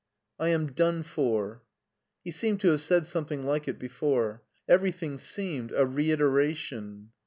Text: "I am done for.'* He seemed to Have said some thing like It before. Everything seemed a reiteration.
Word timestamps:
"I 0.39 0.49
am 0.49 0.65
done 0.73 1.03
for.'* 1.03 1.61
He 2.23 2.31
seemed 2.31 2.59
to 2.61 2.69
Have 2.69 2.81
said 2.81 3.05
some 3.05 3.25
thing 3.25 3.43
like 3.43 3.67
It 3.67 3.77
before. 3.77 4.41
Everything 4.67 5.19
seemed 5.19 5.71
a 5.71 5.85
reiteration. 5.85 7.11